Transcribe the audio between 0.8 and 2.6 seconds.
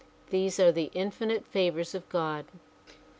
infinite favors of God.